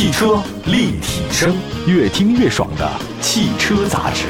[0.00, 1.54] 汽车立体声，
[1.86, 4.24] 越听越爽的汽车杂志。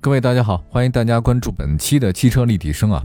[0.00, 3.04] 各位大家好，欢迎大家关注本期的汽车立体声啊。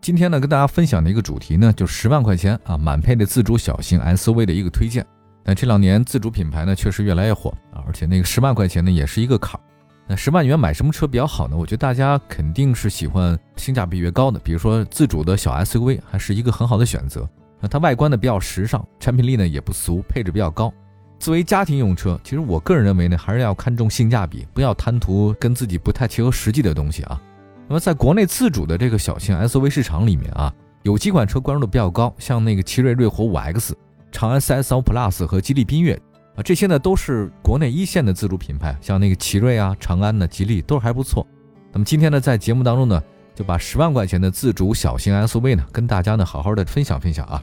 [0.00, 5.04] 今天呢，跟大家分享的一个主题呢，就十万块钱啊满配的自主小型 SUV 的一个推荐。
[5.42, 9.60] 那这两年自主品牌呢，确实越来越火啊，而且那个十万块钱呢，也是一个坎儿。
[10.06, 11.56] 那十万元买什么车比较好呢？
[11.56, 17.28] 我觉得大家肯定是喜欢性价比越高的，比如说自主的小 SUV 还是一个很好的选择。
[17.60, 20.72] 那它外观呢比较时尚，产品力呢也不俗，配置比较高。
[21.18, 27.18] 作为家庭用车，其实我个人认为呢，还是要看重性价比，不要贪图跟自己不太切合实际的东西啊。
[27.66, 30.52] 那么在国内自主的这个小型 SUV 市场里面啊，
[30.82, 33.72] 有几款车关注度比较高，像那个奇瑞瑞虎 5X、
[34.12, 35.98] 长安 CS5 Plus 和吉利缤越。
[36.36, 41.24] 啊，这些呢都是国内一线的自主品牌，像那个奇瑞啊、长安呢、吉利都还不错。
[41.72, 43.00] 那么今天呢，在节目当中呢，
[43.34, 47.42] 就把十万块钱的自主小型 SUV 呢，跟大家呢好好的分享分享啊。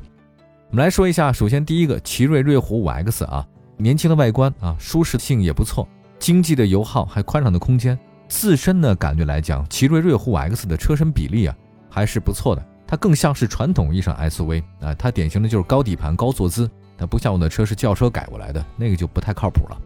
[0.70, 5.88] 我们来说一下，首先第一个奇瑞瑞虎 5X 啊，年轻的外观啊，舒适性也不错，
[6.20, 11.56] 经济的油耗还宽敞的空间，自身呢感觉来讲，奇瑞瑞虎 5X 的车身比例啊
[11.90, 16.70] 还是不错的，它更像是传统意义上 SUV 啊，它典型的就是高底盘、高坐姿。
[16.98, 19.82] 那不像我的车是轿车改过来的，那个就不太靠谱了。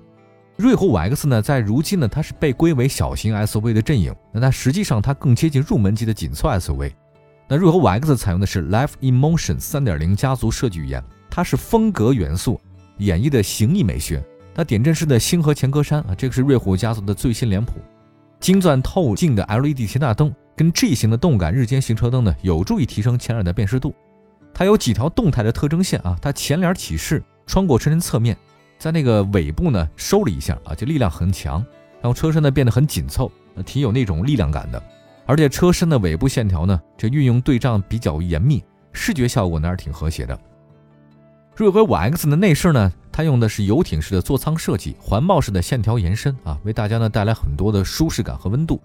[0.57, 4.15] 瑞虎 5X 呢，在如今呢，它是被归为小型 SUV 的阵营。
[4.31, 6.91] 那它实际上它更接近入门级的紧凑 SUV。
[7.47, 12.59] 那瑞虎 5X 采用的是 Life in Motion 3.0家族设计语言，它是风格元素
[12.99, 14.23] 演绎的形意美学。
[14.55, 17.73] 那点阵式的星河前格栅啊，这个是瑞虎家族的最新脸谱。
[18.39, 23.93] 晶钻透镜的 LED 前大灯跟 G 型的动感日间行车灯呢，有助于提升前脸的辨识度。
[24.57, 28.37] 它有几条动态的特征线啊，它前脸起势穿过车身侧面，
[28.79, 31.55] 在那个尾部呢收了一下啊，就力量很强，
[32.01, 33.29] 然后车身呢变得很紧凑，
[33.65, 34.81] 挺有那种力量感的，
[35.25, 40.39] 而且车身的尾部线条呢，这运用对仗比较严密，视觉效果呢是挺和谐的。
[41.57, 48.81] 瑞虎 5X 的内饰呢，它用的是游艇式的座舱设计，环抱式的线条延伸啊，为大家呢带来很多的舒适感和温度。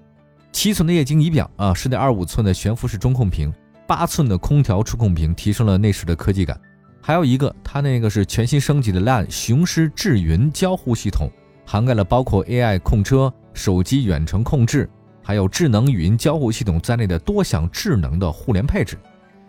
[0.51, 3.53] 七寸的液晶仪表啊，十点二五寸的悬浮式中控屏。
[3.91, 6.57] 八寸的空调触控屏提升了内饰的科技感，
[7.03, 11.29] 还有一个，它那个是全新升级的 LAN 雄狮智云交互系统，
[11.67, 14.89] 涵盖了包括 AI 控车、手机远程控制，
[15.25, 18.97] 还有智能语音交互系统在内的多项智能的互联配置。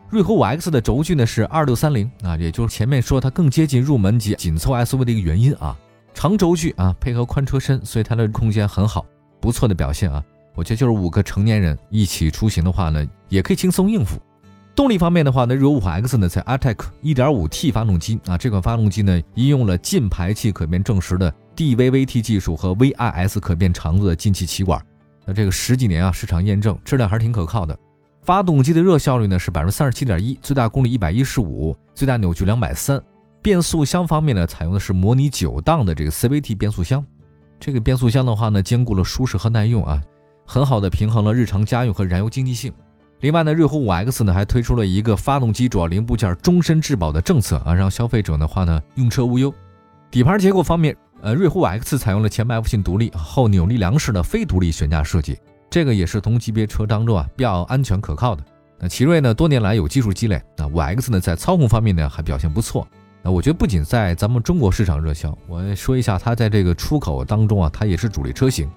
[0.09, 5.77] 瑞虎 5X 的轴距呢是二六三零啊，也就是前面说它更接近入门级紧凑 SUV 的一个原因啊。
[6.15, 9.05] 长轴距啊，配合宽车身，所以它的空间很好，
[9.39, 10.23] 不错的表现啊。
[10.55, 14.19] 我觉得就是五个成年人一起出行的话呢，也可以轻松应付。
[14.73, 24.81] 动力方面的话呢，瑞虎 X 呢在 Atec 1.5T 发动机啊，这款发动机呢应用了进排气可变正时的 DVVT 技术和 VIS 可变长度的进气气管。
[25.25, 27.77] 那这个十几年啊，市场验证质量还是挺可靠的。
[28.23, 33.01] 发动机的热效率呢是百分之三十七点一，最大功率一百一十五，最大扭矩两百三。
[33.41, 37.05] 变速箱方面呢，采用的是模拟九档的这个 CVT 变速箱。
[37.59, 40.01] 这个变速箱的话呢，兼顾了舒适和耐用啊，
[40.45, 42.71] 很好的平衡了日常家用和燃油经济性。
[43.21, 49.53] 另外呢，瑞虎 5X 呢还推出了一个发动机主要零部件终身质保的政策啊，让消费者的话呢用车无忧。
[50.09, 55.37] 底盘结构方面，呃，瑞虎 5X 采用了前麦弗逊独立后扭力梁式的非独立悬架设计，
[55.69, 58.43] 这个也是同级别车当中啊比较安全可靠的。
[58.79, 62.87] 那奇瑞呢多年来有技术积累，那 5X 呢在操控方面呢还表现不错。
[63.21, 68.67] 那我觉得不仅在咱们中国市场热销，我说一下它在这个出口当中啊，它也是主力车型。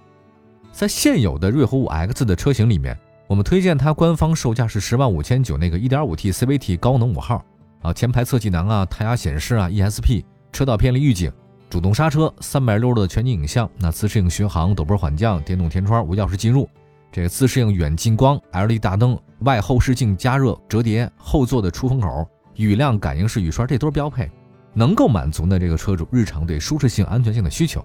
[0.70, 2.94] 在现有的瑞虎 5X 的车型里面。
[3.26, 7.42] 我们推荐它官方售价是十万五千九，那个 1.5T CVT 高能五号
[7.80, 11.32] 啊，前排侧气囊啊，胎压显示啊，ESP 车道偏离预警，
[11.70, 16.68] 主动刹车，三百六十度的全景影像，那自适应巡航，陡坡缓降，电动天窗，无钥匙进入，
[17.10, 24.30] 这个自适应远近光，LED 大灯，外后视镜加热折叠，后座的出风口，雨量感应式雨刷，这都是标配，
[24.74, 27.82] 能够满足呢这个车主日常对舒适性、安全性的需求。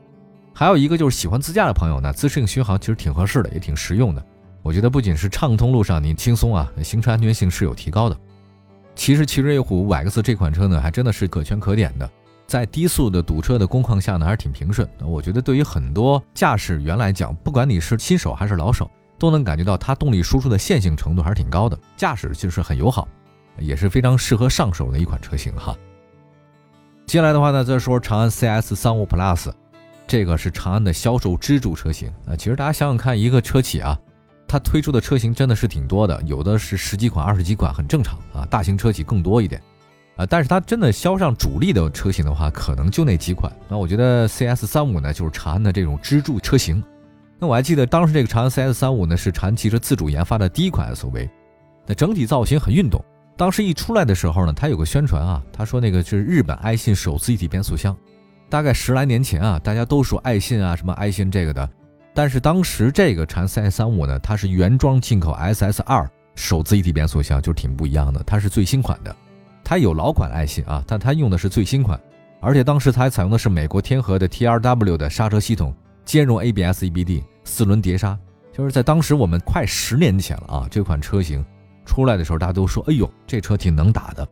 [0.54, 4.26] 还有一个就是喜欢自驾的朋友呢，自适应巡航其实挺合适的，也挺实用的。
[4.62, 8.18] 我觉得不仅是畅通路上你轻松啊，行车安全性是有提高的。
[8.96, 12.10] 其实奇瑞虎 5X 这款车呢，还真的是可圈可点的，
[12.46, 14.88] 在低速的堵车的工况下呢，还是挺平顺。
[15.02, 23.08] 我觉得对于很多驾驶员来讲，不管你是新手还是老手，都能感觉到它动力输出的线性程度还是挺高的，驾驶其实很友好，
[23.58, 25.74] 也是非常适合上手的一款车型哈。
[27.06, 29.52] 接下来的话呢，再说长安 CS35 Plus，
[30.06, 32.36] 这个是长安的销售支柱车型啊。
[32.36, 33.98] 其实大家想想看，一个车企啊。
[34.50, 38.44] 它推出的车型真的是挺多的，有的是十几款、二十几款，很正常啊。
[38.50, 39.62] 大型车企更多一点，
[40.16, 43.50] 啊，但是它真的销上主力的车型的话，可能就那几款。
[43.70, 46.84] 那我觉得 CS 三五呢，就是长安的这种支柱车型。
[47.38, 51.30] 那我还记得当时这个长安 CS 三五呢，是长安汽车自主研发的第一款 SUV。
[51.86, 53.00] 那整体造型很运动，
[53.38, 57.96] 当时一出来的时候呢，它有个宣传啊，他说那个是日本爱信首次一体变速箱。
[58.50, 61.70] 大概十来年前啊，大家都说爱信啊什么爱信这个的，
[62.20, 66.06] 但是当时这个长安 CS 三五呢，它是原装进口 SS 二
[66.36, 68.22] 手自一体变速箱，就挺不一样的。
[68.26, 69.16] 它是最新款的，
[69.64, 71.98] 它有老款爱信啊，但它用的是最新款，
[72.42, 75.74] 而且当时它还采用的是美国天河的 TRW 的刹车系统，
[76.04, 78.20] 兼容 ABS、EBD 四轮碟刹。
[78.52, 81.42] 就是在当时我们快十年前了啊，这款车型
[81.86, 84.28] 出来的时候，大家都说，哎呦，这车挺能打的。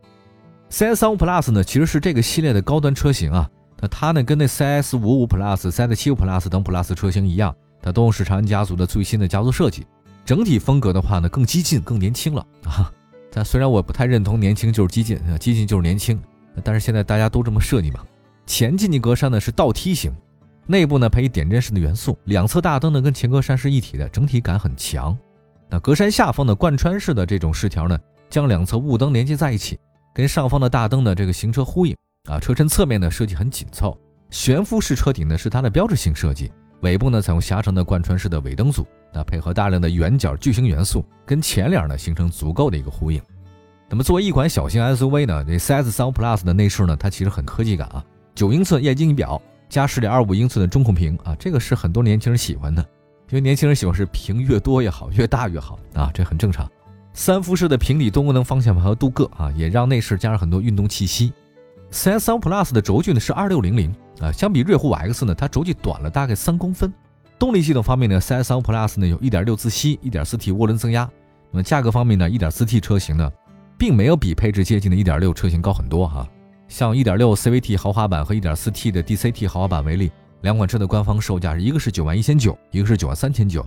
[0.68, 3.48] CS 三五 Plus 呢，其实是这个系列的高端车型啊。
[3.80, 7.56] 那它呢，跟那 CS 五五 Plus、CS 七五 Plus 等 Plus 车型一样，
[7.92, 9.86] 都是长安家族的最新的家族设计。
[10.24, 12.92] 整体风格的话呢，更激进、更年轻了啊。
[13.30, 16.20] 但虽然我不太认同年轻就是激进，激进就是年轻，
[16.62, 18.00] 但是现在大家都这么设计嘛。
[18.46, 20.12] 前进气格栅呢是倒梯形，
[20.66, 25.16] 内部呢配以点阵式的元素，两侧大灯呢跟前格栅是一体的，整体感很强。
[25.70, 27.98] 那格栅下方的贯穿式的这种饰条呢，
[28.30, 29.78] 将两侧雾灯连接在一起，
[30.14, 31.94] 跟上方的大灯的这个行车呼应。
[32.28, 33.96] 啊，车身侧面呢设计很紧凑，
[34.30, 43.20] 悬浮式车顶呢是它的标志性设计，尾部呢采用狭长的贯穿式的尾灯组，那配合大量的圆角巨型元素，跟前脸呢形成足够的一个呼应。
[43.90, 48.04] 那么作为一款小型 SUV 呢，这 CS35 Plus 的内饰呢，它其实很科技感啊，
[48.34, 52.82] 九英寸液晶仪表加十点二五英寸的中控屏啊，这个是很多年轻人喜欢的，
[53.30, 56.70] 因为年轻人喜欢是屏越多越好，越大越好啊，这很正常。
[57.14, 61.32] 三辐式的平底多功能方向盘和镀铬啊，也让内饰加上很多运动气息。
[61.90, 66.92] CS3 Plus 的轴距呢是二六零零啊，相比瑞虎 X 呢，它轴距短了大概三公分。
[67.38, 71.08] 动力系统方面呢，CS3 Plus 呢有一点六自吸、一点四 T 涡轮增压。
[71.50, 73.30] 那么价格方面呢，一点四 T 车型呢，
[73.78, 76.28] 并没有比配置接近的一点六车型高很多哈。
[76.66, 80.10] 像一点六 CVT 豪华版和一点四 T 的 DCT 豪华版为例，
[80.42, 83.64] 两款车的官方售价一个是九万一千九，一个是九万三千九，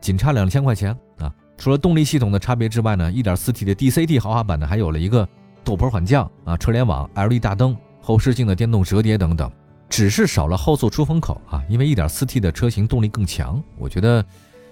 [0.00, 1.32] 仅差两千块钱啊。
[1.56, 5.26] 除了动力系统的差别之外呢，一点四 T 的 DCT 豪华版呢还有了一个。
[5.64, 9.50] 陡坡缓降啊，车联网、LED 大灯、后视镜的电动折叠等等，
[9.94, 11.62] 只是少了后座出风口啊。
[11.68, 14.24] 因为 1.4T 的车型动力更强，我觉得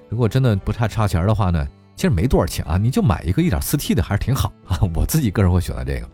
[0.08, 1.64] 如果真的不太差钱的话呢，
[1.94, 4.80] 其实没多少钱啊，你就买一个 1.4T 的还是挺好啊。
[4.96, 6.08] 我自己个人会选择这个，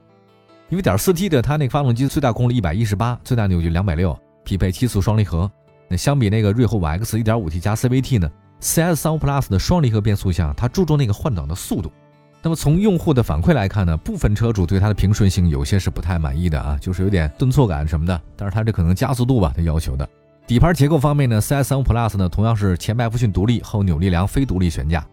[0.69, 4.15] 因为 1.4T 的它那个发动机最大功率一百一十八，最大扭矩两百六，
[4.45, 5.51] 匹配七速双离合。
[5.89, 11.91] 那相比那个锐虎 X 1.5T 加 CVT 呢，CS35 Plus 的双离合变速箱，它注重那个换挡的速度。
[12.41, 18.21] 那么从用户的反馈来看呢，部分车主对它的平顺性有些是不太满意的啊，就是有点顿挫感什么的。
[18.37, 20.09] 但是它这可能加速度吧，它要求的。
[20.47, 25.05] 底盘结构方面呢，CS35 Plus 呢同样是前麦弗逊独立，后扭力梁非独立悬架。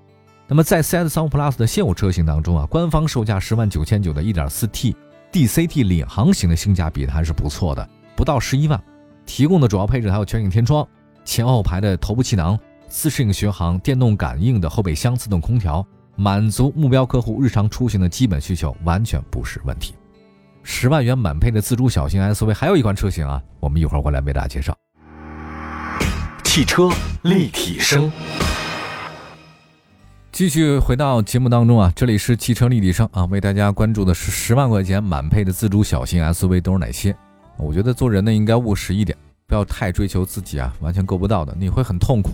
[0.48, 4.96] 那么在 CS35 Plus 的现有车型当中啊，官方售价十万九千九的 1.4T
[5.32, 8.82] DCT 领航型的性价比还是不错的，不到十一万。
[9.26, 10.88] 提供的主要配置还有全景天窗、
[11.26, 12.58] 前后排的头部气囊、
[12.88, 15.86] 自适应巡航、电动感应的后备箱、自动空调。
[16.16, 19.94] 满足目标客户日常出行的基本需求，完全不是问题。
[20.64, 24.76] 十万元满配的自主小型 SUV，还有一款车型啊，我们一会儿会来为大家介绍。
[26.44, 26.90] 汽车
[27.24, 28.10] 立体声，
[30.32, 37.16] 继续回到节目当中啊，这里是汽车立体声啊，为大家关注的是十万块钱满配的自主小型 SUV 都是哪些？
[37.58, 39.16] 我觉得做人呢应该务实一点，
[39.46, 42.32] 不要太追求自己啊完全够不到的，你会很痛苦。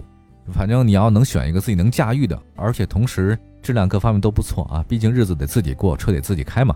[0.54, 3.38] 反正你要能选一个自己能驾驭的，而且同时。
[3.62, 6.76] 质量各方面都不错啊，毕竟日子得自己过，车得自己开嘛。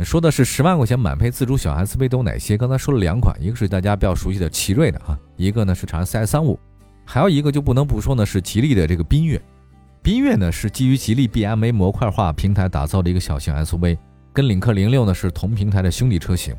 [0.00, 2.56] 说的是十万块钱满配自主小 SUV 都有哪些？
[2.56, 6.56] 刚才说了两款，一个是大家比较熟悉的奇瑞的啊，一个呢是长安 CS35，
[7.04, 9.40] 还有一个就不能不说呢是吉利的这个缤越。
[10.02, 13.96] 缤越呢是基于吉利 BMA 模块化平台打造的一个小型 SUV，
[14.32, 16.54] 跟领克零六呢是同平台的兄弟车型。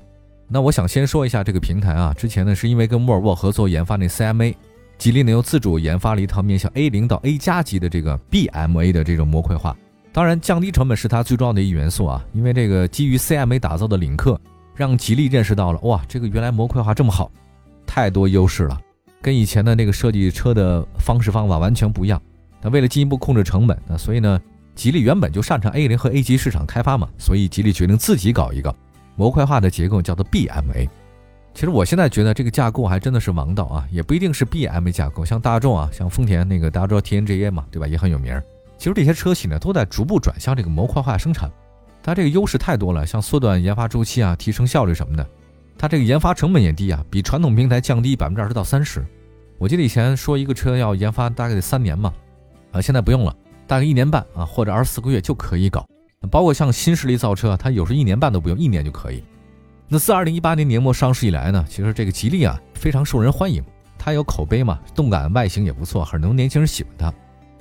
[0.47, 4.53] 那我想先说一下这个平台啊，之前呢是因为跟沃尔沃合作研发那 CMA。
[5.03, 9.75] 吉利呢又自主研发了一套面向 A 零到 A 加级的这个 BMA 的这种模块化，
[10.13, 12.25] 当然降低成本是它最重要的一元素啊。
[12.31, 14.39] 因为这个基于 CMA 打造的领克，
[14.73, 17.29] 让吉利认识到了哇，这个原来模块化这么好，
[17.85, 18.79] 太多优势了，
[19.21, 22.21] 跟以前的那个设计车的方式方法完全不一样。
[22.61, 24.39] 那为了进一步控制成本，那所以呢，
[24.73, 28.73] 吉利原本就擅长 A 零和 A 级市场开发嘛，所以吉利决定自己搞一个
[29.17, 30.87] 模块化的结构，叫做 BMA。
[31.53, 37.87] 其实我现在觉得这个架构还真的是王道啊，也不一定是 BMA 架构，像大众啊，像丰田那个大家知道 TNGA 嘛，对吧？
[37.87, 38.41] 也很有名。
[38.77, 41.49] 其实这些车企呢都在逐步转向这个模块化生产，
[42.01, 45.25] 它这个优势太多了，像缩短研发周期啊，提升效率什么的，
[45.77, 49.05] 它这个研发成本也低啊，比传统平台降低百分之二十到三十。
[49.59, 52.11] 我记得以前说一个车要研发大概得三年嘛，
[52.71, 53.35] 啊，现在不用了，
[53.67, 55.85] 大概一年半啊，或者二十四个月就可以搞。
[56.31, 59.23] 包括像新势力造车，它有时候一年半都不用，一年就可以。
[59.93, 63.63] 那自二零一八年年末上市以来呢，其实这个吉利啊非常受人欢迎，
[63.95, 67.13] 它有口碑嘛，动感外形也不错，很多年轻人喜欢它。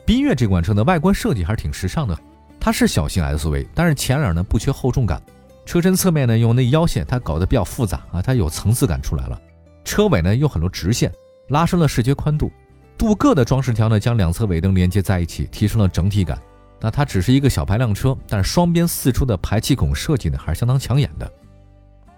[0.06, 2.18] 缤越这款车的外观设计还是挺时尚的，
[2.58, 5.20] 它是小型 SUV，但是前脸呢不缺厚重感，
[5.66, 9.38] 车身侧面呢用那腰线它搞得比较复杂啊，它有层次感出来了。
[9.84, 11.12] 车尾呢用很多直线
[11.48, 12.50] 拉伸了视觉宽度，
[12.96, 16.40] 镀铬的装饰条呢将两侧尾灯连接在一起，提升了整体感。
[16.80, 21.30] 那它只是一个小排量车，但是双边四出的排气孔设计呢还是相当抢眼的。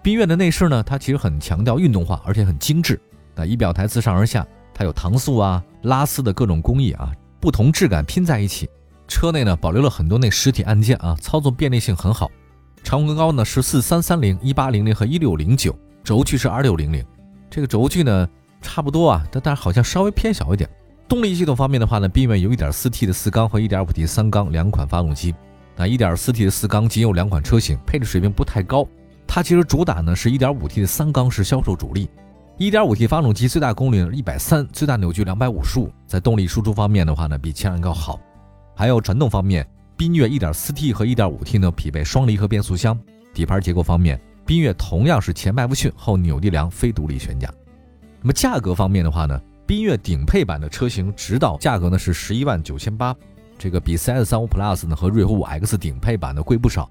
[0.05, 3.01] 缤越的内饰呢，它其实很强调运动化，而且很精致。
[3.33, 8.69] 那仪表台自上而下，它有搪塑啊、拉丝的各种工艺啊，不同质感拼在一起。
[9.07, 12.29] 车内呢保留了很多那实体按键啊，操作便利性很好。
[12.83, 17.03] 长宽高呢是四三三零、一八零零和一六零九，轴距是二六零零。
[17.49, 18.29] 这个轴距呢
[18.61, 20.69] 差不多啊，但但是好像稍微偏小一点。
[21.09, 25.33] 动力系统方面的话呢，缤越有一点四 T 的四缸和一点五 T 三缸两款发动机。
[25.75, 28.87] 那一点四 T 的四缸仅有两款车型，配置水平不太高。
[29.27, 32.09] 它其实主打呢是一点五 T 的三缸式销售主力，
[32.57, 38.19] 一点五 T 发动机最大功率呢一百三，最大扭矩两百五十五，在动力输出方面的话呢比前两个好。
[38.75, 39.67] 还有传动方面，
[39.97, 42.97] 缤越一点四 T 和一点五 T 呢匹配双离合变速箱。
[43.33, 47.51] 底盘结构方面，缤越同样是前麦弗逊后扭力梁非独立悬架。
[48.21, 53.13] 那么价格方面的话呢，缤越顶配版的车型指导价格呢是十一万九千八，
[53.57, 56.89] 这个比 CS 三五 Plus 呢和瑞虎五 X 顶配版的贵不少。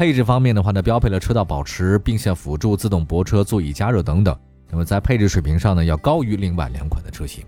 [0.00, 4.34] 配置方面的话呢，标配了车道保持、并线辅助、自动泊车、座椅加热等等。
[4.70, 7.44] 那么在配置水平上呢，要高于另外两款的车型。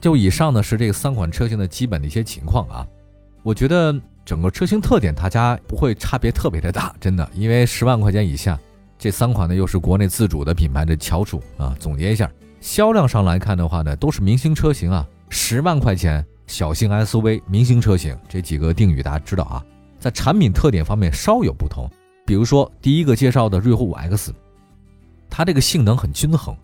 [0.00, 2.86] 就以上呢是这三款车型的基本的一些情况啊。
[3.42, 3.92] 我觉得
[4.24, 8.56] 整个车型特点大家不会差别特别的大，真的，因为十万块钱以下，
[8.96, 11.74] 这三款呢又是国内自主的品牌的翘楚啊。
[11.80, 15.04] 总结一下，销量上来看的话呢，都是明星车型啊。
[15.28, 19.64] 十万块钱小型 SUV 明星车型这几个定语大家知道啊。
[20.04, 21.88] 在产品特点方面稍有不同，
[22.26, 24.34] 比如说第一个介绍的瑞虎五 X，
[25.30, 26.54] 它这个性能很均衡，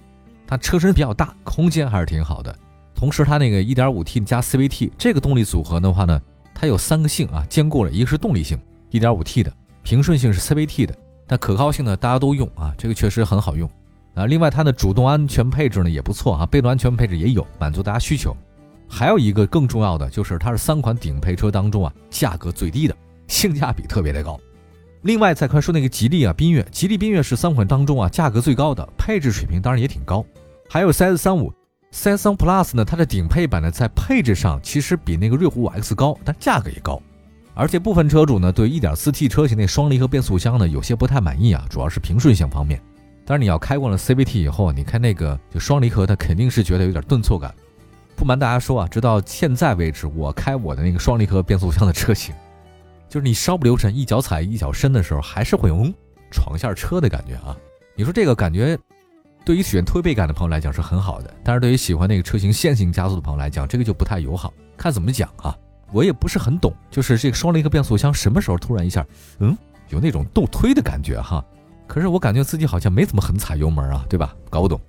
[0.47, 2.55] 它车身比较大，空间还是挺好的。
[2.95, 6.21] 同时，它那个 1.5T 加 CVT 这个动力组合的话呢，
[6.55, 9.51] 它有三个性啊，兼顾了一个是动力性，1.5T 的
[9.83, 10.95] 平顺性是 CVT 的，
[11.27, 13.67] 但可靠性呢大家都用啊，这个确实很好用
[14.13, 14.27] 啊。
[14.27, 18.37] 另外，它的主动安全配置呢也不错啊，被动安全配置也有，满足大家需求。
[18.87, 22.95] 还有一个更重要的就是它是三款顶配车当中啊价格最低的。
[23.31, 24.39] 性价比特别的高，
[25.03, 30.27] 另外再快说那个吉利啊，缤越，吉利缤越是三款当中啊价格最高的，配置水平当然也挺高。
[30.69, 31.53] 还有 CS 三五
[31.93, 37.01] ，CS 三 Plus 呢，它的顶配版呢在配置上其实比那个瑞虎五 X 高，但价格也高。
[37.55, 42.83] 而且部分车主呢对 1.4T 车型那双离合变速箱呢有些不太满意啊，主要是平顺性方面。
[43.25, 47.55] 但是你要开惯了 CVT 以后，你看那个就双离合的肯定是觉得有点顿挫感。
[48.17, 52.35] 不瞒大家说啊，直到现在为止，我开我的那个双离合变速箱的车型。
[53.11, 55.93] 就是你稍不留神，一脚踩一脚深的时候，还是会嗯
[56.31, 57.57] 闯下车的感觉啊！
[57.97, 58.79] 你说这个感觉，
[59.45, 64.55] 对于喜欢推背感的朋友来讲是很好的，但是对于喜欢那个车型线性加速的朋友来讲，这个就不太友好。
[64.77, 65.53] 看怎么讲啊？
[65.93, 69.05] 我也不是很懂，就是这个双离合变速箱什么时候突然一下，
[69.41, 71.45] 嗯，有那种倒推的感觉哈？
[71.89, 74.33] 可是我感觉自己好像没怎么很踩油门啊，对吧？
[74.49, 74.81] 搞不懂。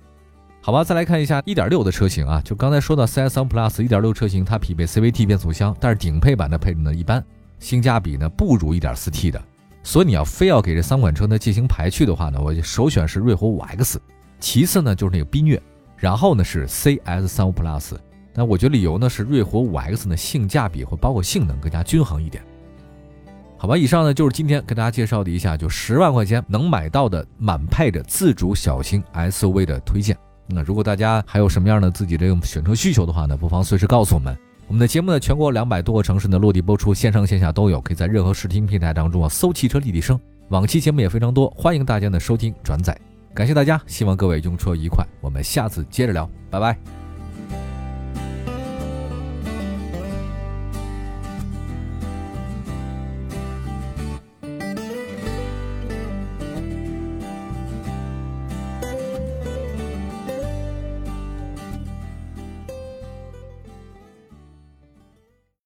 [0.60, 7.20] 好吧，再来看一下1.6的车型啊，就刚才说到 CS3 Plus 1.6车型，它匹配 CVT 变速箱，但是顶配版的配置呢一般。
[7.62, 9.40] 性价比呢不如 1.4T 的，
[9.84, 13.98] 所以你要非要给这三款车呢进行排序的话呢，我就首选是瑞虎 5X，
[14.40, 15.62] 其次呢就是那个缤越，
[15.96, 17.92] 然后呢是 CS35 Plus。
[18.34, 22.42] 那我觉得理由呢是瑞虎 5X 呢性价比或包括性能更加均衡一点。
[23.56, 30.18] 好吧，以上呢就是今天跟大家介绍的一下就十万块钱能买到的满配的自主小型 SUV 的推荐。
[30.48, 34.36] 那如果大家还有什么样的自己的选车需求的话呢，不妨随时告诉我们。
[34.72, 40.18] 我们的节目呢，全国两百多个城市呢落地播出，线上线下都有，可以在任何视听平台当中啊搜“汽车立体声”。
[40.48, 42.98] 往期节目也非常多，欢迎大家的收听转载，
[43.34, 47.01] 感谢大家，希望各位用车愉快，我们下次接着聊，拜拜。